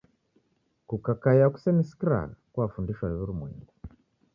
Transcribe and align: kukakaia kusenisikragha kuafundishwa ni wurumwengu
kukakaia 0.87 1.49
kusenisikragha 1.49 2.35
kuafundishwa 2.53 3.09
ni 3.09 3.15
wurumwengu 3.15 3.73